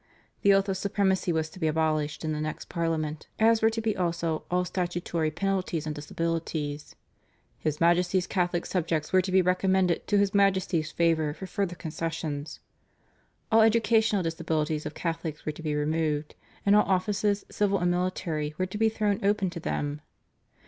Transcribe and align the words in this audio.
The 0.41 0.51
oath 0.55 0.67
of 0.67 0.77
supremacy 0.77 1.31
was 1.31 1.47
to 1.51 1.59
be 1.59 1.67
abolished 1.67 2.25
in 2.25 2.31
the 2.31 2.41
next 2.41 2.69
Parliament, 2.69 3.27
as 3.39 3.61
were 3.61 3.69
to 3.69 3.81
be 3.81 3.95
also 3.95 4.45
all 4.49 4.65
statutory 4.65 5.29
penalties 5.29 5.85
and 5.85 5.93
disabilities; 5.93 6.95
"his 7.59 7.79
Majesty's 7.79 8.25
Catholic 8.25 8.65
subjects 8.65 9.13
were 9.13 9.21
to 9.21 9.31
be 9.31 9.43
recommended 9.43 10.07
to 10.07 10.17
his 10.17 10.33
Majesty's 10.33 10.91
favour 10.91 11.35
for 11.35 11.45
further 11.45 11.75
concessions;" 11.75 12.61
all 13.51 13.61
educational 13.61 14.23
disabilities 14.23 14.87
of 14.87 14.95
Catholics 14.95 15.45
were 15.45 15.51
to 15.51 15.61
be 15.61 15.75
removed, 15.75 16.33
and 16.65 16.75
all 16.75 16.81
offices, 16.85 17.45
civil 17.51 17.77
and 17.77 17.91
military, 17.91 18.55
were 18.57 18.65
to 18.65 18.79
be 18.79 18.89
thrown 18.89 19.23
open 19.23 19.51
to 19.51 19.59
them. 19.59 20.01